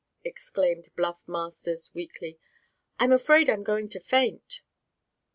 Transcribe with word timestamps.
exclaimed 0.23 0.89
Bluff 0.95 1.27
Masters, 1.27 1.91
weakly. 1.93 2.39
"I'm 2.97 3.11
afraid 3.11 3.51
I'm 3.51 3.61
going 3.61 3.87
to 3.89 3.99
faint!" 3.99 4.63